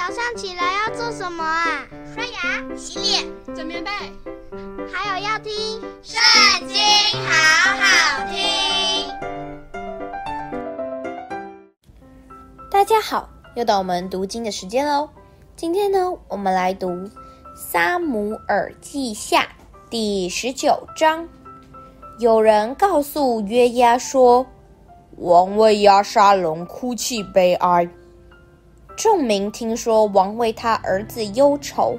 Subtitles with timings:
[0.00, 1.86] 早上起来要做什么啊？
[2.14, 3.22] 刷牙、洗脸、
[3.54, 3.90] 整棉被，
[4.90, 5.52] 还有要听
[6.02, 6.18] 《圣
[6.66, 6.78] 经》，
[7.28, 9.06] 好好听。
[12.70, 15.10] 大家好，又到我们读经的时间喽。
[15.54, 16.88] 今天呢，我们来读
[17.54, 19.42] 《撒母耳记下》
[19.90, 21.28] 第十九章。
[22.18, 24.46] 有人告诉约押说
[25.18, 27.86] ：“王为押沙龙哭泣悲哀。”
[28.96, 31.98] 众民听说王为他儿子忧愁，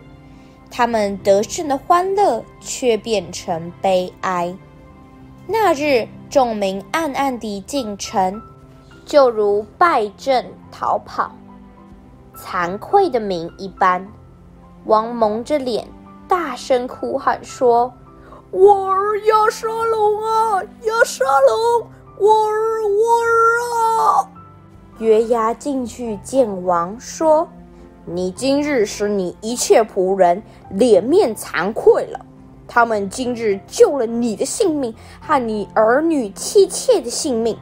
[0.69, 4.55] 他们得胜的欢乐却变成悲哀。
[5.47, 8.41] 那日，众民暗暗地进城，
[9.05, 11.31] 就如败阵逃跑、
[12.37, 14.07] 惭愧的民一般。
[14.85, 15.87] 王蒙着脸，
[16.27, 17.91] 大声哭喊说
[18.51, 21.87] ：“我儿要杀龙啊，要杀龙，
[22.17, 23.40] 我儿，我儿！”
[25.01, 27.49] 约押进去见王，说
[28.05, 32.23] ：“你今日使你一切仆人脸面惭愧了。
[32.67, 37.57] 他们今日救了你的性命和你儿女妻妾的性命，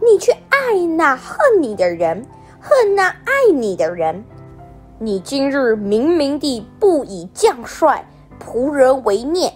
[0.00, 2.24] 你却爱那恨你的人，
[2.60, 4.24] 恨那爱你的人。
[5.00, 8.08] 你今日明明地不以将帅
[8.38, 9.52] 仆人为念。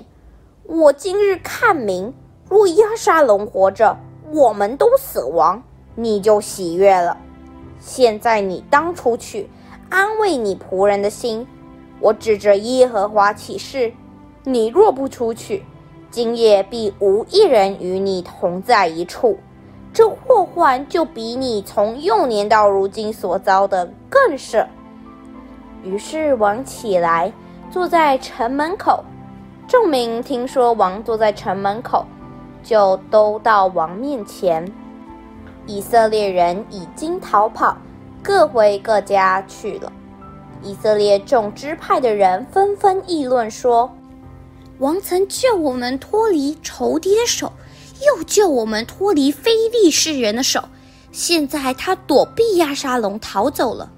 [0.65, 2.13] 我今日看明，
[2.49, 3.97] 若押沙龙活着，
[4.35, 5.63] 我们都死亡，
[5.95, 7.17] 你就喜悦了。”
[7.79, 9.49] 现在你当出去，
[9.89, 11.47] 安慰你仆人的心。
[12.01, 13.93] 我指着耶和华起誓，
[14.45, 15.65] 你若不出去，
[16.11, 19.39] 今夜必无一人与你同在一处。
[19.93, 24.69] 这祸患就比你从幼年到如今所遭的更甚。
[25.83, 27.33] 于是王起来，
[27.71, 29.03] 坐在城门口。
[29.67, 32.05] 众民听说王坐在城门口，
[32.63, 34.71] 就都到王面前。
[35.69, 37.77] 以色列人已经逃跑，
[38.23, 39.93] 各回各家去了。
[40.63, 43.95] 以色列众支派的人纷纷议论说
[44.81, 47.53] ：“王曾救我们脱离仇敌的手，
[48.07, 50.65] 又救我们脱离非利士人的手。
[51.13, 53.93] 现在他躲避亚沙龙逃走了。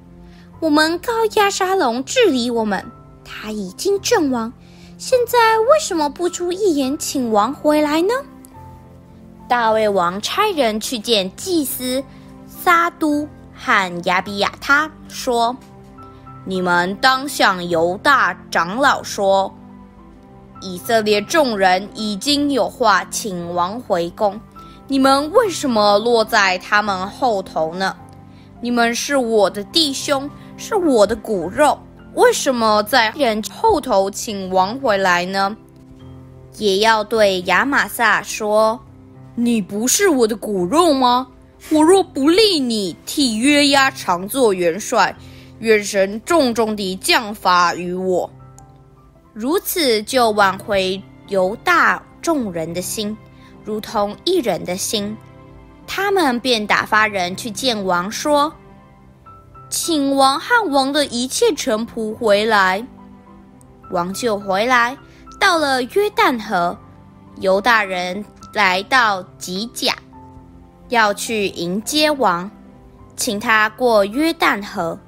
[0.58, 2.84] 我们告亚沙龙治理我们，
[3.25, 4.52] 他已经阵亡。
[4.98, 8.12] 现在为什么不出一言请王回来呢？”
[9.50, 12.05] 大卫王差人去见祭司
[12.47, 15.56] 撒督和亚比亚他，说
[16.47, 19.53] ：“你们当向犹大长老说，
[20.61, 24.41] 以色列众人已经有话请王回宫，
[24.87, 27.97] 你们为什么落在他们后头呢？
[28.61, 31.77] 你们是我的弟兄，是我的骨肉，
[32.15, 35.56] 为什么在人后头请王回来呢？
[36.56, 38.78] 也要对亚玛撒说。”
[39.34, 41.28] 你不是我的骨肉吗？
[41.70, 45.14] 我若不立你替约押常做元帅，
[45.58, 48.30] 愿神重重地降罚于我。
[49.32, 53.16] 如此就挽回犹大众人的心，
[53.64, 55.16] 如同一人的心。
[55.86, 58.52] 他们便打发人去见王，说
[59.69, 62.86] ：“请王汉王的一切臣仆回来。”
[63.92, 64.96] 王就回来，
[65.38, 66.78] 到了约旦河，
[67.40, 68.24] 犹大人。
[68.53, 69.94] 来到吉甲，
[70.88, 72.50] 要去迎接王，
[73.15, 74.99] 请他过约旦河。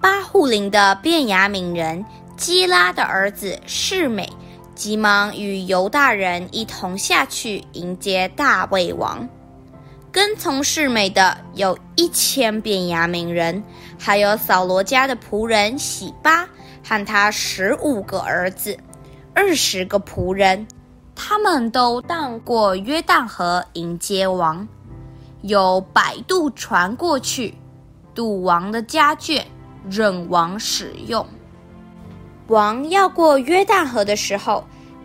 [0.00, 2.04] 巴户琳的便雅悯人
[2.36, 4.28] 基拉的儿子示美，
[4.74, 9.28] 急忙与犹大人一同下去迎接大卫王。
[10.10, 13.62] 跟从示美的有一千便雅悯人，
[13.98, 16.48] 还有扫罗家的仆人洗巴
[16.82, 18.76] 和他十五个儿子，
[19.34, 20.66] 二十个仆人。
[21.18, 24.68] 他们都荡过约旦河迎接王，
[25.40, 27.54] 有摆渡船过去，
[28.14, 29.42] 渡王的家眷，
[29.90, 31.26] 任王使用。
[32.48, 34.62] 王要过约旦河的时候，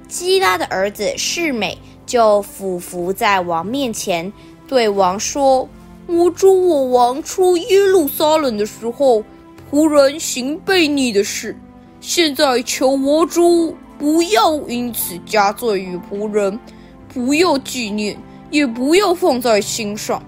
[0.10, 4.32] 基拉的儿子示美就俯伏在王面前，
[4.68, 5.68] 对王说
[6.08, 9.24] ：“我主我王出耶路撒冷的时候，
[9.72, 11.58] 仆人行悖逆的事，
[12.02, 16.60] 现在求我主。”不要因此加罪于仆人，
[17.08, 18.18] 不要纪念，
[18.50, 20.24] 也不要放在心上。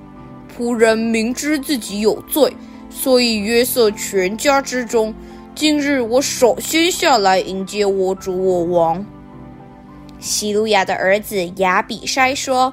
[0.56, 2.56] 仆人明知自己有罪，
[2.92, 5.12] 所以约瑟全家之中，
[5.56, 9.04] 今日我首先下来迎接我主我王。
[10.20, 12.72] 西路亚的儿子亚比筛说：“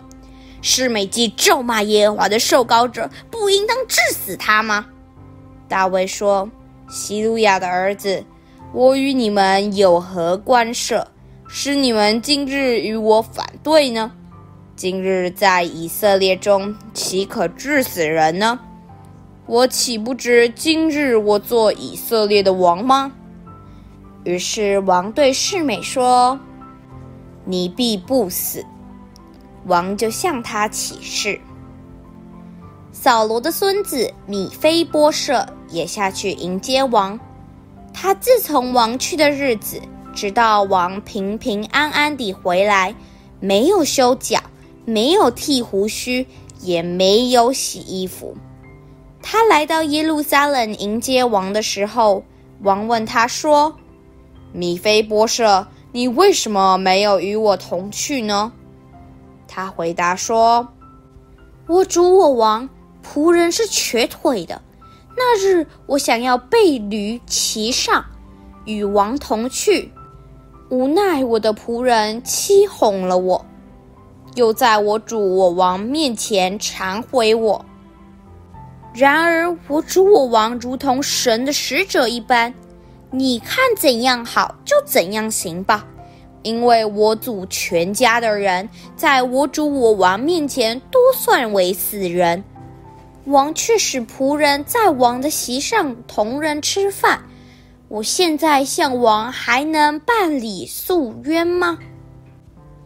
[0.60, 4.84] 示每既咒骂耶和华的受膏者，不应当治死他吗？”
[5.66, 6.50] 大卫说
[6.92, 8.22] ：“西路亚的儿子。”
[8.72, 11.08] 我与你们有何关涉，
[11.48, 14.12] 是你们今日与我反对呢？
[14.76, 18.60] 今日在以色列中，岂可治死人呢？
[19.46, 23.10] 我岂不知今日我做以色列的王吗？”
[24.22, 26.38] 于是王对示每说
[27.44, 28.64] ：“你必不死。”
[29.66, 31.40] 王就向他起誓。
[32.92, 37.18] 扫罗的孙子米非波设也下去迎接王。
[37.92, 39.80] 他自从王去的日子，
[40.14, 42.94] 直到王平平安安地回来，
[43.40, 44.40] 没有修脚，
[44.84, 46.26] 没有剃胡须，
[46.60, 48.36] 也没有洗衣服。
[49.22, 52.24] 他来到耶路撒冷迎接王的时候，
[52.62, 53.76] 王问他说
[54.52, 58.52] ：“米非波设，你为什么没有与我同去呢？”
[59.46, 60.66] 他回答说
[61.68, 62.68] ：“我主我王。”
[63.02, 64.60] 仆人是瘸腿的。
[65.22, 68.02] 那日我想要背驴骑上，
[68.64, 69.92] 与王同去，
[70.70, 73.44] 无奈我的仆人欺哄了我，
[74.34, 77.62] 又在我主我王面前忏悔我。
[78.94, 82.54] 然而我主我王如同神的使者一般，
[83.10, 85.86] 你看怎样好就怎样行吧，
[86.42, 92.42] 因为我祖全家的人在我主我王面前都算为死人。
[93.26, 97.22] 王却使仆人在王的席上同人吃饭，
[97.88, 101.78] 我现在向王还能办理诉冤吗？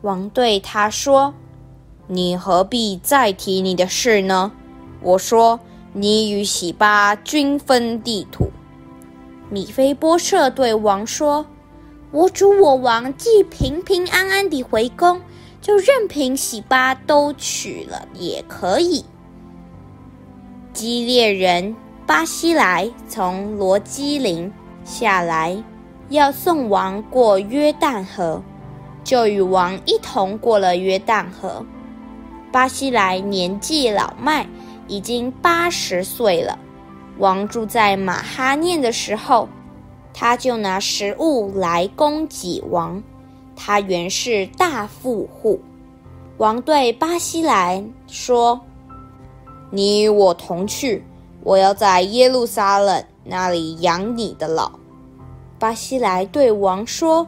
[0.02, 1.32] 王对他说
[2.08, 4.52] ：“你何必再提你的事呢？”
[5.00, 5.60] 我说
[5.94, 8.50] ：“你与洗巴均分地土。”
[9.48, 11.46] 米非波设对王说
[12.10, 15.20] ：“我主我王既平平安安地回宫，
[15.60, 19.04] 就任凭洗巴都娶了也可以。”
[20.74, 21.74] 基列人
[22.04, 24.52] 巴西莱从罗基林
[24.84, 25.56] 下来，
[26.08, 28.42] 要送王过约旦河，
[29.04, 31.64] 就与王一同过了约旦河。
[32.50, 34.44] 巴西莱年纪老迈，
[34.88, 36.58] 已经八十岁了。
[37.18, 39.48] 王住在马哈念的时候，
[40.12, 43.00] 他就拿食物来供给王。
[43.54, 45.60] 他原是大富户。
[46.38, 48.60] 王对巴西莱说。
[49.74, 51.04] 你与我同去，
[51.42, 54.70] 我要在耶路撒冷那里养你的老。
[55.58, 57.26] 巴西莱对王说：“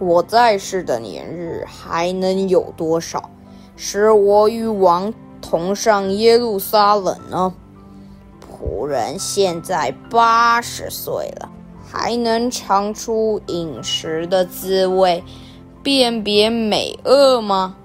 [0.00, 3.28] 我在世的年日还能有多少，
[3.76, 5.12] 使我与王
[5.42, 7.52] 同上耶路撒冷呢？
[8.40, 11.50] 仆人现在八十岁了，
[11.86, 15.22] 还能尝出饮食的滋味，
[15.82, 17.76] 辨别美恶吗？”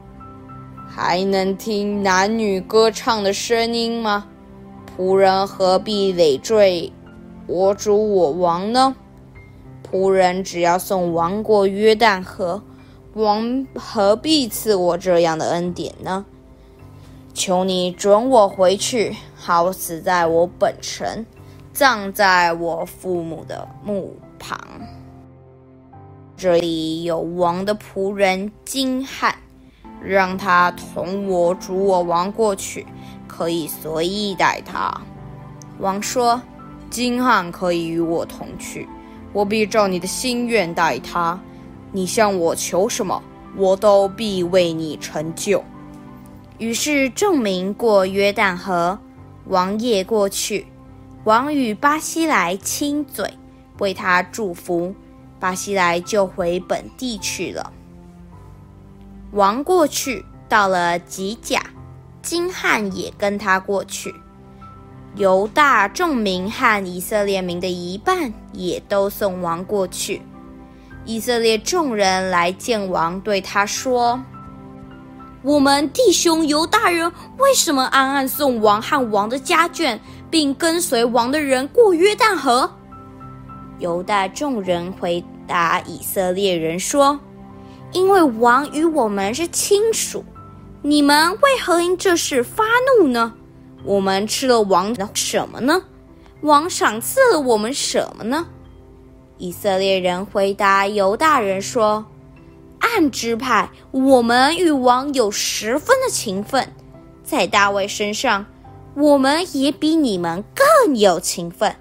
[1.02, 4.28] 还能听男女歌唱的声音吗？
[4.98, 6.92] 仆人何必累赘
[7.48, 8.94] 我主我王呢？
[9.90, 12.62] 仆人只要送王过约旦河，
[13.14, 16.26] 王何必赐我这样的恩典呢？
[17.34, 21.26] 求你准我回去，好死在我本城，
[21.72, 24.60] 葬在我父母的墓旁。
[26.36, 29.34] 这里有王的仆人金汉。
[30.04, 32.86] 让他同我主我王过去，
[33.28, 34.94] 可以随意待他。
[35.80, 36.42] 王说
[36.90, 38.88] ：“金汉可以与我同去，
[39.34, 41.40] 我必照你的心愿待他。
[41.92, 43.22] 你向我求什么，
[43.56, 45.64] 我都必为你成就。”
[46.60, 49.00] 于是众民过约旦河，
[49.46, 50.68] 王也过去。
[51.24, 53.34] 王与巴西莱亲嘴，
[53.80, 54.94] 为他祝福，
[55.40, 57.72] 巴西莱就回本地去了。
[59.32, 61.62] 王过去，到了吉甲，
[62.24, 64.14] 金汉也跟他过去。
[65.16, 70.22] 犹大众民和以色列民的一半也都送王过去。
[71.06, 74.20] 以色列众人来见王，对他说
[75.44, 80.00] ：“我们弟兄犹大人为什么暗暗送王和王的家眷，
[80.32, 82.72] 并跟随王的人过约旦河？”
[83.78, 87.20] 犹大众人回答以色列人说。
[87.92, 90.24] 因为王与我们是亲属，
[90.82, 92.64] 你们为何因这事发
[92.98, 93.34] 怒呢？
[93.84, 95.84] 我们吃了王的什么呢？
[96.42, 98.48] 王赏赐了我们什么呢？
[99.38, 102.06] 以色列人回答犹大人说
[102.80, 106.74] ：“按支派，我们与王有十分的情分，
[107.24, 108.46] 在大卫身上，
[108.96, 111.76] 我们也比你们更有情分。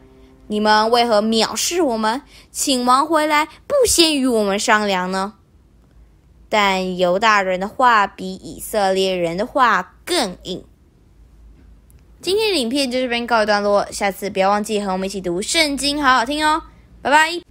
[0.47, 5.35] 你们为何藐视我们，请王回来，不先与我们商量呢？”
[6.49, 10.64] 但犹大人的话比以色列人的话更硬。
[12.21, 16.62] 今天的影片就这边告一段落，下次不要忘记和我们一起读圣经，好好听哦，
[17.00, 17.48] 拜拜。